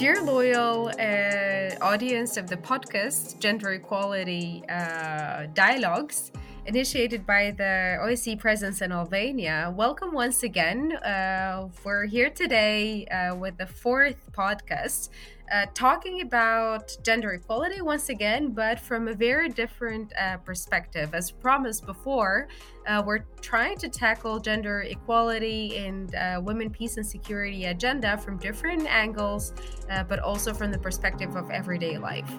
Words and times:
Dear 0.00 0.22
loyal 0.22 0.88
uh, 0.98 1.76
audience 1.84 2.38
of 2.38 2.48
the 2.48 2.56
podcast 2.56 3.38
Gender 3.38 3.72
Equality 3.72 4.64
uh, 4.66 5.44
Dialogues, 5.52 6.32
initiated 6.64 7.26
by 7.26 7.50
the 7.50 7.98
OSCE 8.00 8.38
presence 8.38 8.80
in 8.80 8.92
Albania, 8.92 9.70
welcome 9.76 10.14
once 10.14 10.42
again. 10.42 10.92
Uh, 10.92 11.68
we're 11.84 12.06
here 12.06 12.30
today 12.30 13.04
uh, 13.08 13.34
with 13.34 13.58
the 13.58 13.66
fourth 13.66 14.16
podcast 14.32 15.10
uh, 15.50 15.66
talking 15.74 16.20
about 16.20 16.96
gender 17.02 17.32
equality 17.32 17.80
once 17.80 18.08
again, 18.08 18.50
but 18.50 18.78
from 18.78 19.08
a 19.08 19.14
very 19.14 19.48
different 19.48 20.12
uh, 20.16 20.36
perspective. 20.38 21.14
As 21.14 21.30
promised 21.30 21.86
before, 21.86 22.48
uh, 22.86 23.02
we're 23.04 23.24
trying 23.40 23.76
to 23.78 23.88
tackle 23.88 24.38
gender 24.38 24.82
equality 24.82 25.76
and 25.76 26.14
uh, 26.14 26.40
women, 26.42 26.70
peace, 26.70 26.96
and 26.96 27.06
security 27.06 27.64
agenda 27.66 28.16
from 28.18 28.38
different 28.38 28.86
angles, 28.86 29.52
uh, 29.90 30.04
but 30.04 30.20
also 30.20 30.54
from 30.54 30.70
the 30.70 30.78
perspective 30.78 31.34
of 31.34 31.50
everyday 31.50 31.98
life. 31.98 32.30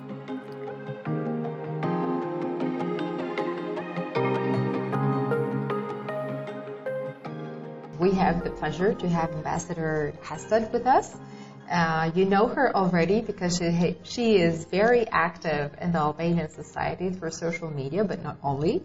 We 8.00 8.12
have 8.14 8.44
the 8.44 8.50
pleasure 8.50 8.96
to 8.96 9.10
have 9.10 9.32
Ambassador 9.32 10.12
Håstad 10.24 10.72
with 10.72 10.88
us. 10.88 11.18
Uh, 11.72 12.12
you 12.16 12.26
know 12.26 12.48
her 12.48 12.76
already 12.76 13.22
because 13.22 13.58
she, 13.58 13.96
she 14.04 14.36
is 14.36 14.66
very 14.66 15.08
active 15.08 15.72
in 15.80 15.94
the 15.94 16.00
Albanian 16.00 16.50
society 16.50 17.10
through 17.10 17.32
social 17.32 17.72
media, 17.72 18.04
but 18.04 18.22
not 18.22 18.38
only. 18.44 18.82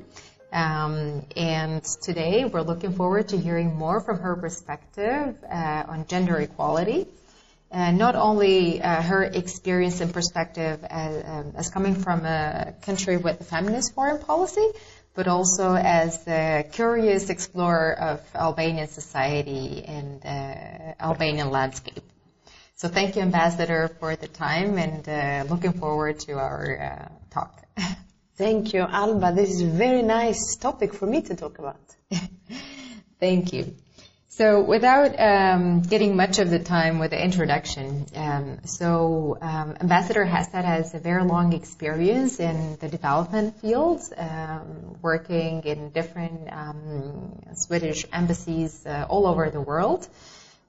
Um, 0.52 1.26
and 1.36 1.82
today 1.82 2.44
we're 2.44 2.62
looking 2.62 2.92
forward 2.92 3.28
to 3.30 3.38
hearing 3.38 3.74
more 3.74 4.00
from 4.00 4.20
her 4.20 4.36
perspective 4.36 5.36
uh, 5.50 5.82
on 5.88 6.06
gender 6.06 6.38
equality. 6.38 7.08
And 7.72 7.98
not 7.98 8.14
only 8.14 8.80
uh, 8.80 9.02
her 9.02 9.24
experience 9.24 10.00
and 10.00 10.14
perspective 10.14 10.84
as, 10.84 11.24
um, 11.26 11.52
as, 11.56 11.68
coming 11.68 11.96
from 11.96 12.24
a 12.24 12.72
country 12.82 13.16
with 13.16 13.40
a 13.40 13.44
feminist 13.44 13.96
foreign 13.96 14.22
policy, 14.22 14.66
but 15.14 15.26
also 15.26 15.74
as 15.74 16.24
a 16.28 16.64
curious 16.70 17.30
explorer 17.30 17.98
of 17.98 18.20
Albanian 18.36 18.86
society 18.86 19.82
and 19.84 20.24
uh, 20.24 21.02
Albanian 21.02 21.50
landscape. 21.50 22.04
So 22.78 22.88
thank 22.88 23.16
you, 23.16 23.22
Ambassador, 23.22 23.88
for 24.00 24.16
the 24.16 24.28
time 24.28 24.76
and 24.76 25.08
uh, 25.08 25.50
looking 25.50 25.72
forward 25.72 26.20
to 26.20 26.34
our 26.34 26.78
uh, 26.78 27.08
talk. 27.30 27.62
Thank 28.36 28.74
you, 28.74 28.82
Alba. 28.82 29.32
This 29.34 29.48
is 29.48 29.62
a 29.62 29.66
very 29.66 30.02
nice 30.02 30.56
topic 30.56 30.92
for 30.92 31.06
me 31.06 31.22
to 31.22 31.34
talk 31.34 31.58
about. 31.58 31.80
thank 33.18 33.54
you. 33.54 33.74
So 34.28 34.62
without 34.62 35.18
um, 35.18 35.80
getting 35.80 36.16
much 36.16 36.38
of 36.38 36.50
the 36.50 36.58
time 36.58 36.98
with 36.98 37.12
the 37.12 37.24
introduction, 37.24 38.04
um, 38.14 38.58
so 38.66 39.38
um, 39.40 39.78
Ambassador 39.80 40.26
Håstad 40.26 40.66
has 40.66 40.92
a 40.92 40.98
very 40.98 41.24
long 41.24 41.54
experience 41.54 42.38
in 42.40 42.76
the 42.78 42.90
development 42.90 43.58
fields, 43.62 44.12
um, 44.14 44.98
working 45.00 45.62
in 45.62 45.88
different 45.92 46.52
um, 46.52 47.40
Swedish 47.54 48.04
embassies 48.12 48.84
uh, 48.84 49.06
all 49.08 49.26
over 49.26 49.48
the 49.48 49.62
world. 49.62 50.06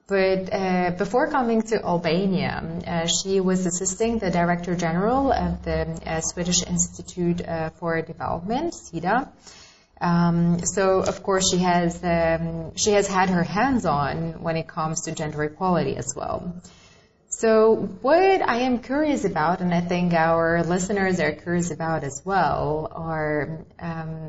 But 0.08 0.50
uh, 0.50 0.92
before 0.96 1.26
coming 1.26 1.60
to 1.62 1.84
Albania, 1.84 2.64
uh, 2.86 3.06
she 3.06 3.40
was 3.40 3.66
assisting 3.66 4.18
the 4.18 4.30
Director 4.30 4.74
General 4.74 5.30
of 5.30 5.62
the 5.62 6.00
uh, 6.06 6.22
Swedish 6.22 6.62
Institute 6.62 7.46
uh, 7.46 7.68
for 7.78 8.00
Development, 8.00 8.72
SIDA. 8.72 9.28
Um, 10.00 10.64
so, 10.64 11.00
of 11.00 11.22
course, 11.22 11.50
she 11.50 11.58
has 11.58 12.02
um, 12.02 12.74
she 12.74 12.92
has 12.92 13.06
had 13.06 13.28
her 13.28 13.42
hands 13.42 13.84
on 13.84 14.42
when 14.42 14.56
it 14.56 14.66
comes 14.66 15.02
to 15.02 15.12
gender 15.12 15.44
equality 15.44 15.96
as 15.96 16.14
well. 16.16 16.54
So, 17.28 17.74
what 18.00 18.40
I 18.40 18.60
am 18.60 18.78
curious 18.78 19.26
about, 19.26 19.60
and 19.60 19.74
I 19.74 19.82
think 19.82 20.14
our 20.14 20.64
listeners 20.64 21.20
are 21.20 21.32
curious 21.32 21.70
about 21.70 22.02
as 22.02 22.22
well, 22.24 22.90
are 22.90 23.66
um, 23.78 24.27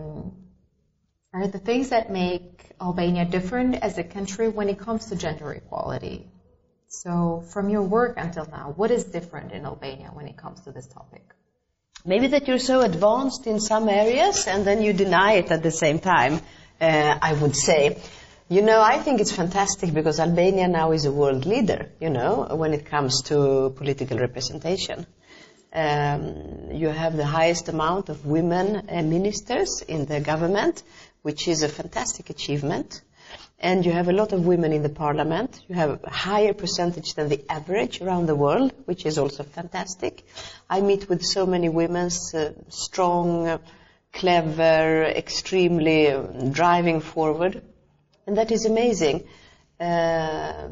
are 1.39 1.47
the 1.47 1.59
things 1.59 1.89
that 1.89 2.11
make 2.11 2.71
Albania 2.81 3.25
different 3.25 3.75
as 3.75 3.97
a 3.97 4.03
country 4.03 4.49
when 4.49 4.69
it 4.69 4.79
comes 4.79 5.07
to 5.07 5.15
gender 5.15 5.51
equality? 5.51 6.27
So, 6.87 7.43
from 7.53 7.69
your 7.69 7.83
work 7.83 8.15
until 8.17 8.45
now, 8.45 8.73
what 8.75 8.91
is 8.91 9.03
different 9.03 9.51
in 9.51 9.65
Albania 9.65 10.09
when 10.13 10.27
it 10.27 10.37
comes 10.37 10.61
to 10.61 10.71
this 10.71 10.87
topic? 10.87 11.23
Maybe 12.05 12.27
that 12.27 12.47
you're 12.47 12.59
so 12.59 12.81
advanced 12.81 13.45
in 13.45 13.59
some 13.59 13.89
areas 13.89 14.47
and 14.47 14.65
then 14.65 14.81
you 14.81 14.93
deny 14.93 15.33
it 15.33 15.51
at 15.51 15.61
the 15.61 15.71
same 15.71 15.99
time, 15.99 16.39
uh, 16.81 17.17
I 17.21 17.33
would 17.33 17.55
say. 17.55 18.01
You 18.47 18.63
know, 18.63 18.81
I 18.81 18.97
think 18.97 19.21
it's 19.21 19.31
fantastic 19.31 19.93
because 19.93 20.19
Albania 20.19 20.67
now 20.67 20.91
is 20.91 21.05
a 21.05 21.11
world 21.11 21.45
leader, 21.45 21.91
you 21.99 22.09
know, 22.09 22.47
when 22.55 22.73
it 22.73 22.87
comes 22.87 23.21
to 23.23 23.73
political 23.77 24.17
representation. 24.17 25.05
Um, 25.71 26.71
you 26.71 26.87
have 26.87 27.15
the 27.15 27.27
highest 27.27 27.69
amount 27.69 28.09
of 28.09 28.25
women 28.25 28.89
uh, 28.89 29.03
ministers 29.03 29.83
in 29.87 30.07
the 30.07 30.19
government 30.19 30.81
which 31.21 31.47
is 31.47 31.63
a 31.63 31.69
fantastic 31.69 32.29
achievement. 32.29 33.01
And 33.59 33.85
you 33.85 33.91
have 33.91 34.07
a 34.07 34.13
lot 34.13 34.31
of 34.31 34.45
women 34.45 34.71
in 34.71 34.83
the 34.83 34.89
parliament. 34.89 35.59
You 35.67 35.75
have 35.75 36.03
a 36.03 36.09
higher 36.09 36.53
percentage 36.53 37.13
than 37.15 37.27
the 37.27 37.43
average 37.49 38.01
around 38.01 38.27
the 38.27 38.35
world, 38.35 38.73
which 38.85 39.05
is 39.05 39.17
also 39.17 39.43
fantastic. 39.43 40.25
I 40.69 40.81
meet 40.81 41.09
with 41.09 41.25
so 41.25 41.45
many 41.45 41.67
women, 41.67 42.09
uh, 42.33 42.49
strong, 42.69 43.59
clever, 44.13 45.03
extremely 45.03 46.07
uh, 46.07 46.21
driving 46.51 47.01
forward. 47.01 47.61
And 48.25 48.37
that 48.37 48.51
is 48.51 48.65
amazing. 48.65 49.27
Uh, 49.79 50.69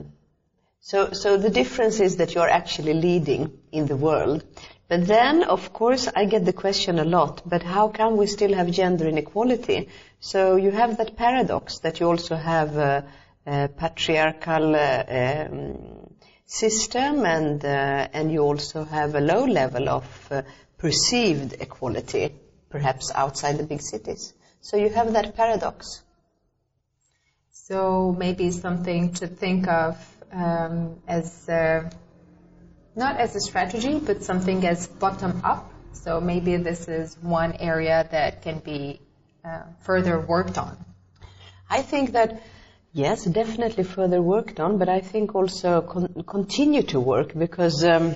so, 0.79 1.11
so 1.11 1.37
the 1.37 1.49
difference 1.49 1.99
is 1.99 2.17
that 2.17 2.33
you're 2.33 2.49
actually 2.49 2.93
leading 2.93 3.59
in 3.71 3.87
the 3.87 3.97
world. 3.97 4.45
But 4.87 5.05
then, 5.05 5.43
of 5.43 5.73
course, 5.73 6.07
I 6.15 6.25
get 6.25 6.45
the 6.45 6.53
question 6.53 6.97
a 6.97 7.03
lot, 7.03 7.41
but 7.45 7.61
how 7.61 7.89
come 7.89 8.15
we 8.15 8.25
still 8.27 8.53
have 8.53 8.71
gender 8.71 9.07
inequality? 9.07 9.89
So 10.21 10.55
you 10.55 10.71
have 10.71 10.97
that 10.97 11.17
paradox 11.17 11.79
that 11.79 11.99
you 11.99 12.07
also 12.07 12.35
have 12.35 12.77
a, 12.77 13.05
a 13.45 13.67
patriarchal 13.67 14.75
uh, 14.75 15.03
um, 15.09 16.15
system 16.45 17.25
and, 17.25 17.63
uh, 17.65 18.07
and 18.13 18.31
you 18.31 18.39
also 18.39 18.85
have 18.85 19.15
a 19.15 19.19
low 19.19 19.43
level 19.43 19.89
of 19.89 20.27
uh, 20.31 20.43
perceived 20.77 21.53
equality, 21.59 22.33
perhaps 22.69 23.11
outside 23.13 23.57
the 23.57 23.63
big 23.63 23.81
cities. 23.81 24.33
So 24.61 24.77
you 24.77 24.89
have 24.89 25.11
that 25.13 25.35
paradox. 25.35 26.01
So 27.51 28.15
maybe 28.17 28.51
something 28.51 29.13
to 29.15 29.27
think 29.27 29.67
of 29.67 29.97
um, 30.31 31.01
as 31.07 31.49
uh, 31.49 31.89
not 32.97 33.17
as 33.17 33.35
a 33.35 33.39
strategy, 33.39 33.99
but 33.99 34.23
something 34.23 34.65
as 34.65 34.87
bottom 34.87 35.41
up. 35.43 35.71
So 35.93 36.19
maybe 36.19 36.57
this 36.57 36.87
is 36.87 37.15
one 37.21 37.53
area 37.53 38.07
that 38.11 38.41
can 38.41 38.59
be 38.59 38.99
uh, 39.45 39.61
further 39.81 40.19
worked 40.19 40.57
on. 40.57 40.77
I 41.69 41.81
think 41.81 42.13
that 42.13 42.41
yes, 42.93 43.23
definitely 43.25 43.83
further 43.83 44.21
worked 44.21 44.59
on, 44.59 44.77
but 44.79 44.89
I 44.89 45.01
think 45.01 45.35
also 45.35 45.81
con- 45.81 46.23
continue 46.25 46.81
to 46.83 46.99
work 46.99 47.37
because 47.37 47.83
um, 47.83 48.15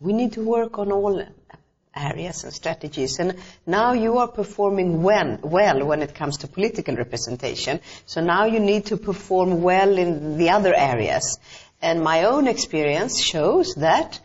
we 0.00 0.12
need 0.12 0.34
to 0.34 0.42
work 0.42 0.78
on 0.78 0.92
all 0.92 1.24
areas 1.94 2.44
and 2.44 2.52
strategies. 2.52 3.18
And 3.18 3.36
now 3.66 3.92
you 3.92 4.18
are 4.18 4.28
performing 4.28 5.02
well, 5.02 5.38
well 5.42 5.84
when 5.84 6.02
it 6.02 6.14
comes 6.14 6.38
to 6.38 6.48
political 6.48 6.96
representation. 6.96 7.80
So 8.06 8.22
now 8.22 8.46
you 8.46 8.60
need 8.60 8.86
to 8.86 8.96
perform 8.96 9.62
well 9.62 9.98
in 9.98 10.38
the 10.38 10.50
other 10.50 10.74
areas. 10.74 11.38
And 11.82 12.02
my 12.02 12.24
own 12.24 12.46
experience 12.46 13.20
shows 13.20 13.74
that 13.74 14.20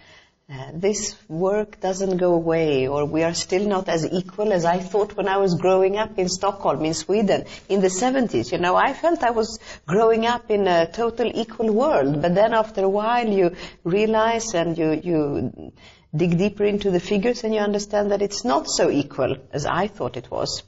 uh, 0.50 0.69
this 0.73 1.16
work 1.28 1.81
doesn't 1.81 2.18
go 2.18 2.34
away, 2.34 2.88
or 2.88 3.03
we 3.03 3.23
are 3.23 3.34
still 3.34 3.68
not 3.68 3.90
as 3.90 4.06
equal 4.06 4.53
as 4.53 4.63
I 4.63 4.79
thought 4.79 5.18
when 5.18 5.28
I 5.28 5.38
was 5.38 5.56
growing 5.56 5.97
up 5.97 6.17
in 6.17 6.29
Stockholm, 6.29 6.85
in 6.85 6.94
Sweden, 6.94 7.44
in 7.67 7.81
the 7.81 7.90
70s. 7.90 8.53
You 8.53 8.59
know, 8.59 8.78
I 8.78 8.94
felt 8.94 9.23
I 9.23 9.31
was 9.31 9.59
growing 9.85 10.26
up 10.26 10.49
in 10.49 10.66
a 10.67 10.90
total 10.90 11.29
equal 11.34 11.73
world, 11.73 12.22
but 12.22 12.34
then 12.34 12.53
after 12.53 12.85
a 12.85 12.90
while 12.90 13.28
you 13.28 13.55
realize 13.84 14.53
and 14.53 14.78
you, 14.78 14.91
you 15.03 15.73
dig 16.16 16.37
deeper 16.37 16.64
into 16.64 16.91
the 16.91 17.02
figures 17.02 17.43
and 17.43 17.53
you 17.53 17.59
understand 17.59 18.11
that 18.11 18.22
it's 18.22 18.46
not 18.46 18.70
so 18.70 18.90
equal 18.90 19.35
as 19.52 19.66
I 19.66 19.87
thought 19.87 20.16
it 20.16 20.32
was. 20.32 20.64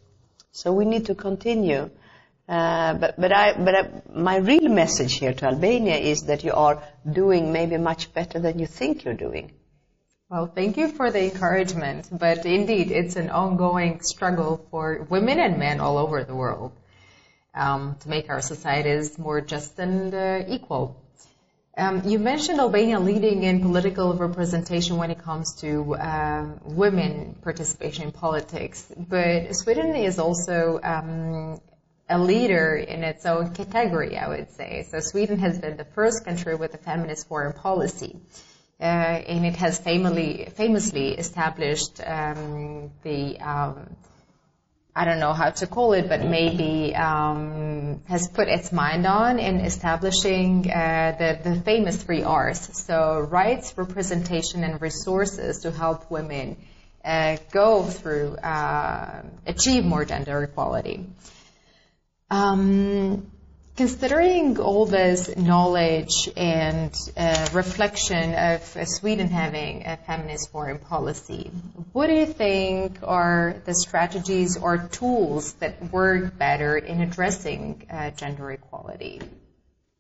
So 0.52 0.74
we 0.74 0.84
need 0.84 1.06
to 1.06 1.16
continue. 1.16 1.90
Uh, 2.50 2.96
but 2.96 3.16
but, 3.22 3.32
I, 3.32 3.54
but 3.54 3.76
I, 3.76 4.02
my 4.12 4.38
real 4.38 4.70
message 4.70 5.14
here 5.20 5.36
to 5.36 5.46
Albania 5.46 5.98
is 5.98 6.24
that 6.24 6.44
you 6.44 6.52
are 6.54 6.82
doing 7.10 7.52
maybe 7.54 7.78
much 7.78 8.12
better 8.12 8.40
than 8.40 8.58
you 8.58 8.66
think 8.66 9.06
you're 9.06 9.14
doing. 9.14 9.52
Well, 10.32 10.48
thank 10.48 10.76
you 10.78 10.88
for 10.88 11.12
the 11.12 11.24
encouragement. 11.26 12.10
But 12.12 12.48
indeed, 12.48 12.92
it's 12.92 13.18
an 13.18 13.30
ongoing 13.30 14.02
struggle 14.02 14.66
for 14.72 15.06
women 15.12 15.40
and 15.40 15.60
men 15.60 15.80
all 15.80 16.00
over 16.00 16.24
the 16.24 16.36
world 16.36 16.72
um, 17.54 17.98
to 18.00 18.10
make 18.10 18.30
our 18.30 18.42
societies 18.42 19.20
more 19.20 19.42
just 19.42 19.78
and 19.78 20.12
uh, 20.14 20.44
equal. 20.48 21.04
Um, 21.78 22.02
you 22.04 22.18
mentioned 22.18 22.60
Albania 22.60 23.00
leading 23.00 23.44
in 23.44 23.62
political 23.62 24.14
representation 24.16 24.98
when 24.98 25.12
it 25.12 25.20
comes 25.20 25.54
to 25.62 25.96
uh, 25.96 26.48
women 26.64 27.36
participation 27.44 28.06
in 28.06 28.12
politics, 28.12 28.92
but 28.98 29.56
Sweden 29.56 29.96
is 29.96 30.20
also 30.20 30.80
um, 30.84 31.62
a 32.10 32.18
leader 32.18 32.76
in 32.76 33.04
its 33.04 33.26
own 33.26 33.54
category, 33.54 34.18
I 34.18 34.28
would 34.28 34.52
say. 34.52 34.88
So 34.90 35.00
Sweden 35.00 35.40
has 35.40 35.60
been 35.60 35.78
the 35.78 35.86
first 35.86 36.26
country 36.26 36.56
with 36.56 36.74
a 36.74 36.78
feminist 36.78 37.28
foreign 37.28 37.54
policy. 37.54 38.20
uh, 38.82 38.84
and 38.84 39.46
it 39.46 39.56
has 39.58 39.78
famously, 39.78 40.48
famously 40.56 41.10
established 41.12 42.02
um, 42.06 42.92
the 43.04 43.38
um, 43.40 43.96
I 44.96 45.06
don't 45.06 45.20
know 45.20 45.34
how 45.34 45.52
to 45.52 45.68
call 45.68 45.94
it, 45.94 46.10
but 46.10 46.26
maybe 46.26 46.94
um, 46.94 48.02
has 48.08 48.28
put 48.28 48.48
its 48.50 48.72
mind 48.74 49.06
on 49.06 49.40
in 49.40 49.62
establishing 49.62 50.70
uh, 50.70 51.16
the, 51.18 51.50
the 51.50 51.62
famous 51.62 52.04
three 52.04 52.24
R's. 52.24 52.60
So 52.78 53.20
rights, 53.20 53.78
representation, 53.78 54.64
and 54.64 54.82
resources 54.82 55.60
to 55.60 55.72
help 55.72 56.12
women 56.12 56.58
uh, 57.06 57.38
go 57.52 57.84
through, 57.84 58.36
uh, 58.38 59.22
achieve 59.46 59.86
more 59.86 60.04
gender 60.04 60.44
equality. 60.44 61.06
Um, 62.30 63.30
Considering 63.80 64.60
all 64.60 64.86
this 64.86 65.38
knowledge 65.38 66.28
and 66.36 66.94
uh, 67.16 67.48
reflection 67.54 68.34
of 68.34 68.76
uh, 68.76 68.84
Sweden 68.84 69.30
having 69.30 69.86
a 69.86 69.96
feminist 69.96 70.52
foreign 70.52 70.80
policy, 70.80 71.50
what 71.94 72.08
do 72.08 72.14
you 72.14 72.26
think 72.26 73.00
are 73.04 73.56
the 73.64 73.74
strategies 73.74 74.58
or 74.58 74.80
tools 74.80 75.54
that 75.62 75.94
work 75.94 76.38
better 76.38 76.76
in 76.76 77.00
addressing 77.00 77.88
uh, 77.90 78.10
gender 78.10 78.52
equality? 78.52 79.22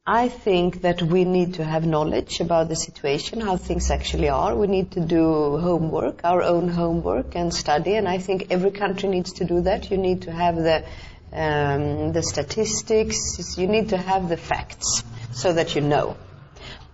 I 0.05 0.27
think 0.27 0.81
that 0.81 1.01
we 1.01 1.23
need 1.23 1.53
to 1.53 1.63
have 1.63 1.85
knowledge 1.85 2.41
about 2.41 2.67
the 2.67 2.75
situation, 2.75 3.39
how 3.39 3.55
things 3.55 3.89
actually 3.89 4.27
are. 4.27 4.57
We 4.57 4.67
need 4.67 4.91
to 4.91 4.99
do 4.99 5.57
homework, 5.57 6.25
our 6.25 6.43
own 6.43 6.67
homework 6.67 7.33
and 7.35 7.53
study, 7.53 7.95
and 7.95 8.09
I 8.09 8.17
think 8.17 8.47
every 8.49 8.71
country 8.71 9.07
needs 9.07 9.31
to 9.33 9.45
do 9.45 9.61
that. 9.61 9.89
You 9.89 9.97
need 9.97 10.23
to 10.23 10.33
have 10.33 10.57
the 10.57 10.83
um, 11.31 12.13
the 12.13 12.23
statistics. 12.23 13.57
You 13.57 13.67
need 13.67 13.89
to 13.89 13.97
have 13.97 14.29
the 14.29 14.37
facts 14.37 15.03
so 15.33 15.53
that 15.53 15.75
you 15.75 15.81
know. 15.81 16.17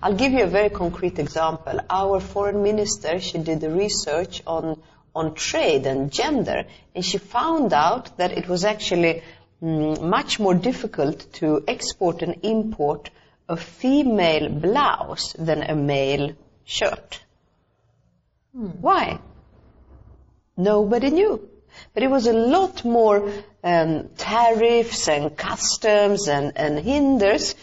I'll 0.02 0.16
give 0.16 0.34
you 0.34 0.44
a 0.44 0.48
very 0.48 0.70
concrete 0.70 1.20
example. 1.20 1.80
Our 1.90 2.20
foreign 2.20 2.62
minister, 2.62 3.20
she 3.20 3.40
did 3.40 3.62
the 3.62 3.70
research 3.70 4.42
on 4.46 4.82
on 5.16 5.34
trade 5.34 5.86
and 5.86 6.12
gender, 6.12 6.66
and 6.94 7.04
she 7.04 7.18
found 7.18 7.72
out 7.74 8.18
that 8.18 8.34
it 8.34 8.50
was 8.50 8.66
actually 8.66 9.24
mm, 9.64 10.02
much 10.02 10.40
more 10.40 10.54
difficult 10.54 11.32
to 11.34 11.64
export 11.68 12.22
and 12.22 12.36
import 12.44 13.10
a 13.48 13.56
female 13.56 14.50
blouse 14.50 15.34
than 15.34 15.64
a 15.64 15.76
male 15.76 16.36
shirt. 16.66 17.22
Hmm. 18.54 18.68
Why? 18.82 19.20
Nobody 20.58 21.12
knew. 21.12 21.50
But 21.94 22.04
it 22.04 22.10
was 22.10 22.28
a 22.28 22.34
lot 22.34 22.84
more 22.86 23.32
um, 23.64 24.10
tariffs 24.18 25.08
and 25.08 25.36
customs 25.36 26.28
and, 26.28 26.58
and 26.58 26.80
hinders 26.80 27.56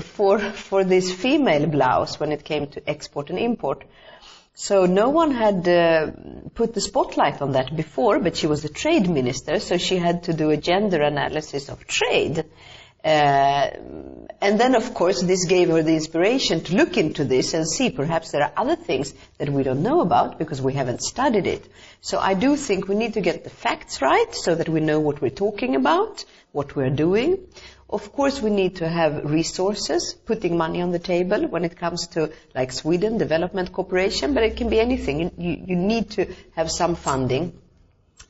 for, 0.00 0.38
for 0.38 0.84
this 0.84 1.12
female 1.12 1.66
blouse 1.66 2.18
when 2.18 2.32
it 2.32 2.44
came 2.44 2.66
to 2.68 2.88
export 2.88 3.30
and 3.30 3.38
import. 3.38 3.84
So 4.56 4.86
no 4.86 5.08
one 5.08 5.32
had 5.32 5.66
uh, 5.68 6.12
put 6.54 6.74
the 6.74 6.80
spotlight 6.80 7.42
on 7.42 7.52
that 7.52 7.74
before, 7.74 8.20
but 8.20 8.36
she 8.36 8.46
was 8.46 8.62
the 8.62 8.68
trade 8.68 9.10
minister, 9.10 9.58
so 9.58 9.78
she 9.78 9.96
had 9.96 10.24
to 10.24 10.32
do 10.32 10.50
a 10.50 10.56
gender 10.56 11.02
analysis 11.02 11.68
of 11.68 11.86
trade. 11.88 12.44
Uh, 13.04 13.70
and 14.40 14.58
then, 14.58 14.74
of 14.74 14.94
course, 14.94 15.22
this 15.22 15.44
gave 15.44 15.68
her 15.68 15.82
the 15.82 15.94
inspiration 15.94 16.62
to 16.64 16.76
look 16.76 16.96
into 16.96 17.24
this 17.24 17.54
and 17.54 17.68
see 17.68 17.90
perhaps 17.90 18.30
there 18.30 18.42
are 18.42 18.52
other 18.56 18.76
things 18.76 19.12
that 19.38 19.48
we 19.48 19.62
don't 19.62 19.82
know 19.82 20.00
about 20.00 20.38
because 20.38 20.60
we 20.60 20.72
haven't 20.72 21.02
studied 21.02 21.46
it. 21.46 21.66
So 22.00 22.18
I 22.18 22.34
do 22.34 22.56
think 22.56 22.88
we 22.88 22.94
need 22.94 23.14
to 23.14 23.20
get 23.20 23.44
the 23.44 23.50
facts 23.50 24.00
right 24.00 24.34
so 24.34 24.54
that 24.54 24.68
we 24.68 24.80
know 24.80 25.00
what 25.00 25.20
we're 25.20 25.30
talking 25.30 25.76
about, 25.76 26.24
what 26.52 26.76
we're 26.76 26.90
doing. 26.90 27.38
Of 27.88 28.12
course, 28.12 28.40
we 28.40 28.50
need 28.50 28.76
to 28.76 28.88
have 28.88 29.30
resources, 29.30 30.14
putting 30.14 30.56
money 30.56 30.80
on 30.80 30.90
the 30.90 30.98
table 30.98 31.46
when 31.46 31.64
it 31.64 31.76
comes 31.76 32.06
to, 32.08 32.32
like 32.54 32.72
Sweden, 32.72 33.18
development 33.18 33.72
cooperation, 33.72 34.34
but 34.34 34.42
it 34.42 34.56
can 34.56 34.70
be 34.70 34.80
anything. 34.80 35.30
You, 35.36 35.64
you 35.66 35.76
need 35.76 36.10
to 36.12 36.34
have 36.56 36.70
some 36.70 36.96
funding. 36.96 37.52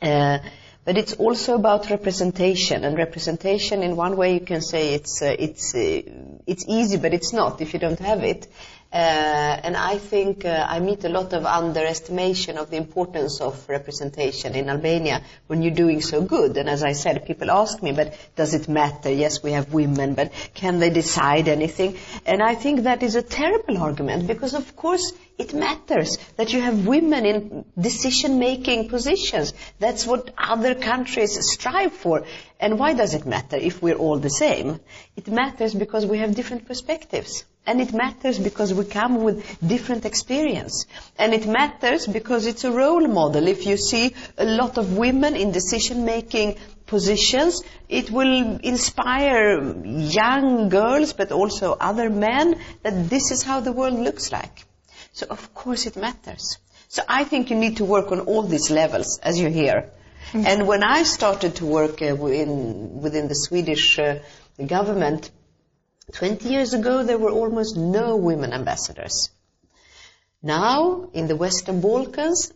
Uh, 0.02 0.38
but 0.84 0.98
it's 0.98 1.14
also 1.14 1.54
about 1.54 1.90
representation, 1.90 2.84
and 2.84 2.96
representation 2.98 3.82
in 3.82 3.96
one 3.96 4.16
way 4.16 4.34
you 4.34 4.40
can 4.40 4.60
say 4.60 4.94
it's 4.94 5.22
uh, 5.22 5.34
it's 5.38 5.74
uh, 5.74 6.02
it's 6.46 6.64
easy, 6.68 6.98
but 6.98 7.14
it's 7.14 7.32
not 7.32 7.60
if 7.60 7.72
you 7.72 7.80
don't 7.80 7.98
have 8.00 8.22
it. 8.22 8.46
Uh, 8.94 9.58
and 9.64 9.76
I 9.76 9.98
think 9.98 10.44
uh, 10.44 10.66
I 10.68 10.78
meet 10.78 11.02
a 11.02 11.08
lot 11.08 11.32
of 11.32 11.44
underestimation 11.44 12.58
of 12.58 12.70
the 12.70 12.76
importance 12.76 13.40
of 13.40 13.68
representation 13.68 14.54
in 14.54 14.68
Albania 14.68 15.20
when 15.48 15.62
you're 15.62 15.74
doing 15.74 16.00
so 16.00 16.22
good. 16.22 16.56
And 16.56 16.68
as 16.68 16.84
I 16.84 16.92
said, 16.92 17.26
people 17.26 17.50
ask 17.50 17.82
me, 17.82 17.90
but 17.90 18.16
does 18.36 18.54
it 18.54 18.68
matter? 18.68 19.10
Yes, 19.10 19.42
we 19.42 19.50
have 19.50 19.74
women, 19.74 20.14
but 20.14 20.30
can 20.54 20.78
they 20.78 20.90
decide 20.90 21.48
anything? 21.48 21.98
And 22.24 22.40
I 22.40 22.54
think 22.54 22.84
that 22.84 23.02
is 23.02 23.16
a 23.16 23.22
terrible 23.22 23.78
argument 23.78 24.28
because, 24.28 24.54
of 24.54 24.76
course, 24.76 25.12
it 25.38 25.52
matters 25.52 26.16
that 26.36 26.52
you 26.52 26.60
have 26.60 26.86
women 26.86 27.26
in 27.26 27.64
decision-making 27.76 28.90
positions. 28.90 29.54
That's 29.80 30.06
what 30.06 30.32
other 30.38 30.76
countries 30.76 31.36
strive 31.50 31.94
for. 31.94 32.26
And 32.60 32.78
why 32.78 32.94
does 32.94 33.14
it 33.14 33.26
matter 33.26 33.56
if 33.56 33.82
we're 33.82 33.96
all 33.96 34.20
the 34.20 34.30
same? 34.30 34.78
It 35.16 35.26
matters 35.26 35.74
because 35.74 36.06
we 36.06 36.18
have 36.18 36.36
different 36.36 36.68
perspectives. 36.68 37.44
And 37.66 37.80
it 37.80 37.94
matters 37.94 38.38
because 38.38 38.74
we 38.74 38.84
come 38.84 39.22
with 39.22 39.58
different 39.66 40.04
experience. 40.04 40.86
And 41.18 41.32
it 41.32 41.46
matters 41.46 42.06
because 42.06 42.46
it's 42.46 42.64
a 42.64 42.70
role 42.70 43.06
model. 43.06 43.48
If 43.48 43.66
you 43.66 43.78
see 43.78 44.14
a 44.36 44.44
lot 44.44 44.76
of 44.76 44.96
women 44.96 45.34
in 45.34 45.50
decision-making 45.50 46.58
positions, 46.86 47.62
it 47.88 48.10
will 48.10 48.58
inspire 48.60 49.82
young 49.84 50.68
girls, 50.68 51.14
but 51.14 51.32
also 51.32 51.72
other 51.72 52.10
men, 52.10 52.60
that 52.82 53.08
this 53.08 53.30
is 53.30 53.42
how 53.42 53.60
the 53.60 53.72
world 53.72 53.98
looks 53.98 54.30
like. 54.30 54.66
So 55.12 55.26
of 55.30 55.54
course 55.54 55.86
it 55.86 55.96
matters. 55.96 56.58
So 56.88 57.02
I 57.08 57.24
think 57.24 57.50
you 57.50 57.56
need 57.56 57.78
to 57.78 57.84
work 57.84 58.12
on 58.12 58.20
all 58.20 58.42
these 58.42 58.70
levels, 58.70 59.18
as 59.22 59.40
you 59.40 59.48
hear. 59.48 59.90
Mm-hmm. 60.32 60.46
And 60.46 60.66
when 60.68 60.82
I 60.82 61.04
started 61.04 61.56
to 61.56 61.66
work 61.66 62.02
uh, 62.02 62.14
within, 62.14 63.00
within 63.00 63.28
the 63.28 63.34
Swedish 63.34 63.98
uh, 63.98 64.18
government, 64.66 65.30
20 66.12 66.48
years 66.48 66.74
ago, 66.74 67.02
there 67.02 67.18
were 67.18 67.30
almost 67.30 67.76
no 67.76 68.16
women 68.16 68.52
ambassadors. 68.52 69.30
Now, 70.42 71.08
in 71.12 71.26
the 71.26 71.36
Western 71.36 71.80
Balkans, 71.80 72.52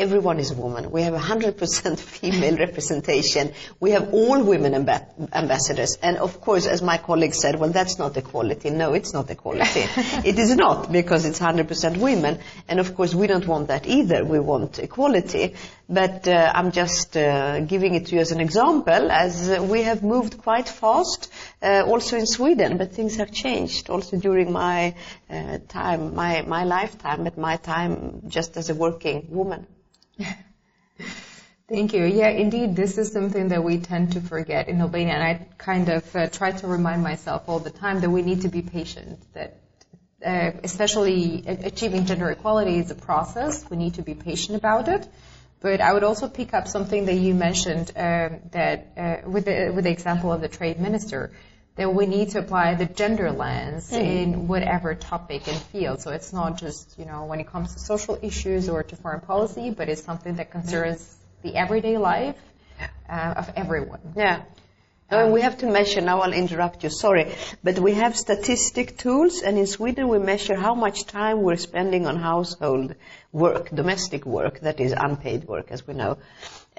everyone 0.00 0.38
is 0.38 0.50
a 0.50 0.54
woman. 0.54 0.90
We 0.90 1.02
have 1.02 1.14
100% 1.14 1.98
female 2.20 2.56
representation. 2.56 3.52
We 3.78 3.90
have 3.90 4.14
all 4.14 4.42
women 4.42 4.72
amb- 4.72 5.32
ambassadors. 5.32 5.98
And 6.02 6.16
of 6.16 6.40
course, 6.40 6.66
as 6.66 6.80
my 6.80 6.96
colleague 6.96 7.34
said, 7.34 7.60
well, 7.60 7.70
that's 7.70 7.98
not 7.98 8.16
equality. 8.16 8.70
No, 8.70 8.94
it's 8.94 9.12
not 9.12 9.30
equality. 9.30 9.84
it 10.24 10.38
is 10.38 10.56
not 10.56 10.90
because 10.90 11.26
it's 11.26 11.38
100% 11.38 11.98
women. 11.98 12.38
And 12.66 12.80
of 12.80 12.94
course, 12.94 13.14
we 13.14 13.26
don't 13.26 13.46
want 13.46 13.68
that 13.68 13.86
either. 13.86 14.24
We 14.24 14.40
want 14.40 14.78
equality. 14.78 15.54
But 15.88 16.26
uh, 16.28 16.52
I'm 16.54 16.70
just 16.70 17.16
uh, 17.16 17.60
giving 17.60 17.94
it 17.94 18.06
to 18.06 18.14
you 18.14 18.20
as 18.20 18.30
an 18.30 18.40
example, 18.40 19.10
as 19.10 19.50
uh, 19.50 19.60
we 19.62 19.82
have 19.82 20.04
moved 20.04 20.38
quite 20.38 20.68
fast, 20.68 21.32
uh, 21.62 21.82
also 21.84 22.16
in 22.16 22.26
Sweden. 22.26 22.78
But 22.78 22.92
things 22.92 23.16
have 23.16 23.32
changed 23.32 23.90
also 23.90 24.16
during 24.16 24.52
my 24.52 24.94
uh, 25.28 25.58
time, 25.68 26.14
my 26.14 26.42
my 26.42 26.62
lifetime, 26.62 27.24
but 27.24 27.36
my 27.36 27.56
time 27.56 28.22
just 28.28 28.56
as 28.56 28.70
a 28.70 28.74
working 28.74 29.26
woman. 29.30 29.66
Thank 31.68 31.92
you. 31.94 32.04
Yeah, 32.04 32.28
indeed, 32.28 32.74
this 32.74 32.98
is 32.98 33.12
something 33.12 33.48
that 33.48 33.62
we 33.62 33.78
tend 33.78 34.12
to 34.14 34.20
forget 34.20 34.68
in 34.68 34.80
Albania, 34.80 35.14
and 35.14 35.22
I 35.22 35.46
kind 35.56 35.88
of 35.88 36.16
uh, 36.16 36.26
try 36.28 36.50
to 36.50 36.66
remind 36.66 37.02
myself 37.04 37.44
all 37.48 37.60
the 37.60 37.70
time 37.70 38.00
that 38.00 38.10
we 38.10 38.22
need 38.22 38.40
to 38.42 38.48
be 38.48 38.60
patient. 38.60 39.20
That 39.34 39.60
uh, 40.24 40.50
especially 40.64 41.44
achieving 41.46 42.06
gender 42.06 42.28
equality 42.30 42.78
is 42.78 42.90
a 42.90 42.94
process. 42.96 43.68
We 43.70 43.76
need 43.76 43.94
to 43.94 44.02
be 44.02 44.14
patient 44.14 44.58
about 44.58 44.88
it. 44.88 45.06
But 45.60 45.80
I 45.80 45.92
would 45.92 46.04
also 46.04 46.28
pick 46.28 46.54
up 46.54 46.66
something 46.66 47.06
that 47.06 47.14
you 47.14 47.34
mentioned 47.34 47.90
uh, 47.96 48.30
that 48.50 48.88
uh, 48.96 49.30
with 49.30 49.44
the 49.44 49.70
with 49.74 49.84
the 49.84 49.90
example 49.90 50.32
of 50.32 50.40
the 50.40 50.48
trade 50.48 50.80
minister 50.80 51.30
that 51.76 51.94
we 51.94 52.06
need 52.06 52.30
to 52.30 52.38
apply 52.38 52.74
the 52.74 52.86
gender 52.86 53.30
lens 53.30 53.90
mm. 53.90 54.00
in 54.00 54.48
whatever 54.48 54.94
topic 54.94 55.48
and 55.48 55.56
field. 55.56 56.00
So 56.00 56.10
it's 56.10 56.32
not 56.32 56.58
just, 56.58 56.98
you 56.98 57.04
know, 57.04 57.24
when 57.24 57.40
it 57.40 57.46
comes 57.46 57.74
to 57.74 57.78
social 57.78 58.18
issues 58.20 58.68
or 58.68 58.82
to 58.82 58.96
foreign 58.96 59.20
policy, 59.20 59.70
but 59.70 59.88
it's 59.88 60.02
something 60.02 60.36
that 60.36 60.50
concerns 60.50 61.16
the 61.42 61.54
everyday 61.54 61.96
life 61.96 62.36
uh, 63.08 63.34
of 63.36 63.52
everyone. 63.56 64.00
Yeah. 64.16 64.42
Um, 65.12 65.32
we 65.32 65.40
have 65.40 65.58
to 65.58 65.66
measure, 65.66 66.00
now 66.00 66.20
I'll 66.20 66.32
interrupt 66.32 66.84
you, 66.84 66.90
sorry, 66.90 67.34
but 67.64 67.80
we 67.80 67.94
have 67.94 68.16
statistic 68.16 68.96
tools 68.96 69.42
and 69.42 69.58
in 69.58 69.66
Sweden 69.66 70.06
we 70.06 70.20
measure 70.20 70.54
how 70.54 70.76
much 70.76 71.04
time 71.04 71.42
we're 71.42 71.56
spending 71.56 72.06
on 72.06 72.16
household 72.16 72.94
work, 73.32 73.70
domestic 73.70 74.24
work, 74.24 74.60
that 74.60 74.78
is 74.78 74.94
unpaid 74.96 75.48
work 75.48 75.72
as 75.72 75.84
we 75.84 75.94
know. 75.94 76.18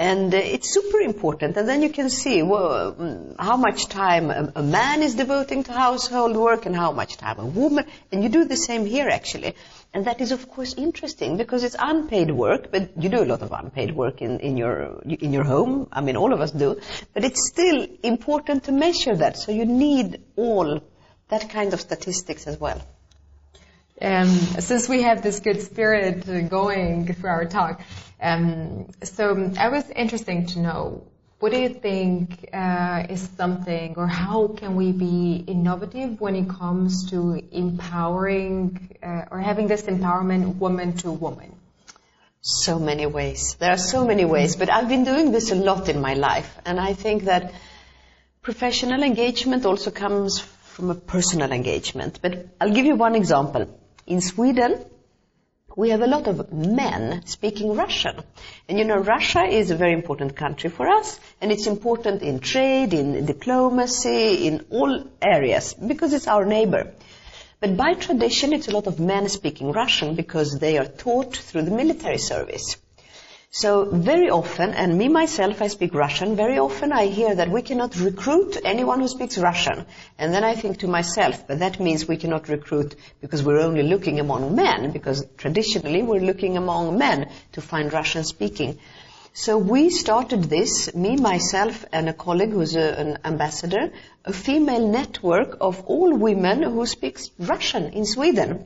And 0.01 0.33
uh, 0.33 0.37
it's 0.37 0.73
super 0.73 0.99
important. 0.99 1.57
And 1.57 1.69
then 1.69 1.83
you 1.83 1.89
can 1.89 2.09
see 2.09 2.41
well, 2.41 2.93
mm, 2.93 3.35
how 3.37 3.55
much 3.55 3.87
time 3.87 4.31
a, 4.31 4.63
man 4.63 5.03
is 5.03 5.13
devoting 5.13 5.63
to 5.65 5.73
household 5.73 6.35
work 6.35 6.65
and 6.65 6.75
how 6.75 6.91
much 6.91 7.17
time 7.17 7.37
a 7.37 7.45
woman. 7.45 7.85
And 8.11 8.23
you 8.23 8.29
do 8.29 8.45
the 8.45 8.57
same 8.57 8.87
here, 8.87 9.09
actually. 9.09 9.53
And 9.93 10.05
that 10.05 10.19
is, 10.19 10.31
of 10.31 10.49
course, 10.49 10.73
interesting 10.73 11.37
because 11.37 11.63
it's 11.63 11.75
unpaid 11.77 12.31
work, 12.31 12.71
but 12.71 12.97
you 12.99 13.09
do 13.09 13.21
a 13.21 13.29
lot 13.33 13.43
of 13.43 13.51
unpaid 13.51 13.95
work 13.95 14.23
in, 14.23 14.39
in, 14.39 14.57
your, 14.57 15.03
in 15.03 15.33
your 15.33 15.43
home. 15.43 15.87
I 15.91 16.01
mean, 16.01 16.17
all 16.17 16.33
of 16.33 16.41
us 16.41 16.49
do. 16.49 16.81
But 17.13 17.23
it's 17.23 17.47
still 17.47 17.85
important 18.01 18.63
to 18.63 18.71
measure 18.71 19.15
that. 19.17 19.37
So 19.37 19.51
you 19.51 19.65
need 19.65 20.23
all 20.35 20.81
that 21.27 21.49
kind 21.51 21.75
of 21.75 21.79
statistics 21.79 22.47
as 22.47 22.59
well. 22.59 22.81
Um, 24.01 24.29
since 24.29 24.89
we 24.89 25.03
have 25.03 25.21
this 25.21 25.41
good 25.41 25.61
spirit 25.61 26.25
going 26.49 27.13
through 27.13 27.29
our 27.29 27.45
talk, 27.45 27.81
um, 28.21 28.87
so 29.03 29.51
I 29.57 29.69
was 29.69 29.89
interesting 29.89 30.45
to 30.47 30.59
know 30.59 31.03
what 31.41 31.51
do 31.51 31.59
you 31.59 31.69
think 31.69 32.49
uh, 32.53 33.07
is 33.09 33.27
something, 33.35 33.95
or 33.97 34.05
how 34.05 34.49
can 34.49 34.75
we 34.75 34.91
be 34.91 35.43
innovative 35.47 36.21
when 36.21 36.35
it 36.35 36.47
comes 36.47 37.09
to 37.09 37.41
empowering 37.51 38.95
uh, 39.01 39.25
or 39.31 39.39
having 39.39 39.65
this 39.65 39.81
empowerment 39.83 40.57
woman 40.57 40.93
to 40.97 41.11
woman? 41.11 41.55
So 42.41 42.77
many 42.77 43.07
ways. 43.07 43.55
There 43.55 43.71
are 43.71 43.79
so 43.79 44.05
many 44.05 44.23
ways, 44.23 44.55
but 44.55 44.71
I've 44.71 44.87
been 44.87 45.03
doing 45.03 45.31
this 45.31 45.51
a 45.51 45.55
lot 45.55 45.89
in 45.89 45.99
my 45.99 46.13
life, 46.13 46.59
and 46.63 46.79
I 46.79 46.93
think 46.93 47.23
that 47.23 47.53
professional 48.43 49.01
engagement 49.01 49.65
also 49.65 49.89
comes 49.89 50.39
from 50.39 50.91
a 50.91 50.95
personal 50.95 51.51
engagement. 51.51 52.19
But 52.21 52.47
I'll 52.59 52.73
give 52.73 52.85
you 52.85 52.95
one 52.95 53.15
example. 53.15 53.67
In 54.05 54.21
Sweden, 54.21 54.85
we 55.75 55.89
have 55.89 56.01
a 56.01 56.07
lot 56.07 56.27
of 56.27 56.51
men 56.51 57.25
speaking 57.25 57.75
Russian. 57.75 58.21
And 58.67 58.77
you 58.77 58.85
know, 58.85 58.97
Russia 58.97 59.43
is 59.43 59.71
a 59.71 59.75
very 59.75 59.93
important 59.93 60.35
country 60.35 60.69
for 60.69 60.87
us, 60.87 61.19
and 61.39 61.51
it's 61.51 61.67
important 61.67 62.21
in 62.21 62.39
trade, 62.39 62.93
in 62.93 63.25
diplomacy, 63.25 64.47
in 64.47 64.65
all 64.69 65.03
areas, 65.21 65.73
because 65.73 66.13
it's 66.13 66.27
our 66.27 66.45
neighbor. 66.45 66.93
But 67.59 67.77
by 67.77 67.93
tradition, 67.93 68.53
it's 68.53 68.67
a 68.67 68.71
lot 68.71 68.87
of 68.87 68.99
men 68.99 69.29
speaking 69.29 69.71
Russian 69.71 70.15
because 70.15 70.57
they 70.57 70.77
are 70.77 70.87
taught 70.87 71.35
through 71.37 71.61
the 71.61 71.71
military 71.71 72.17
service. 72.17 72.77
So 73.53 73.83
very 73.83 74.29
often, 74.29 74.73
and 74.73 74.97
me 74.97 75.09
myself, 75.09 75.61
I 75.61 75.67
speak 75.67 75.93
Russian, 75.93 76.37
very 76.37 76.57
often 76.57 76.93
I 76.93 77.07
hear 77.07 77.35
that 77.35 77.49
we 77.51 77.61
cannot 77.61 77.97
recruit 77.97 78.57
anyone 78.63 79.01
who 79.01 79.09
speaks 79.09 79.37
Russian. 79.37 79.85
And 80.17 80.33
then 80.33 80.45
I 80.45 80.55
think 80.55 80.79
to 80.79 80.87
myself, 80.87 81.45
but 81.47 81.59
that 81.59 81.77
means 81.77 82.07
we 82.07 82.15
cannot 82.15 82.47
recruit 82.47 82.95
because 83.19 83.43
we're 83.43 83.59
only 83.59 83.83
looking 83.83 84.21
among 84.21 84.55
men, 84.55 84.91
because 84.91 85.25
traditionally 85.35 86.01
we're 86.01 86.21
looking 86.21 86.55
among 86.55 86.97
men 86.97 87.29
to 87.51 87.59
find 87.59 87.91
Russian 87.91 88.23
speaking. 88.23 88.79
So 89.33 89.57
we 89.57 89.89
started 89.89 90.45
this, 90.45 90.95
me, 90.95 91.17
myself, 91.17 91.83
and 91.91 92.07
a 92.07 92.13
colleague 92.13 92.51
who's 92.51 92.77
a, 92.77 92.97
an 92.97 93.17
ambassador, 93.25 93.91
a 94.23 94.31
female 94.31 94.87
network 94.87 95.57
of 95.59 95.83
all 95.87 96.15
women 96.15 96.63
who 96.63 96.85
speaks 96.85 97.29
Russian 97.37 97.91
in 97.91 98.05
Sweden 98.05 98.65